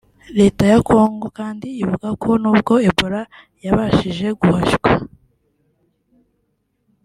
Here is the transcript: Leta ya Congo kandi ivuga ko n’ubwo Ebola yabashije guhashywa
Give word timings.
Leta 0.39 0.63
ya 0.71 0.79
Congo 0.89 1.25
kandi 1.39 1.67
ivuga 1.83 2.09
ko 2.21 2.29
n’ubwo 2.41 2.73
Ebola 2.89 3.21
yabashije 3.65 4.27
guhashywa 4.39 4.91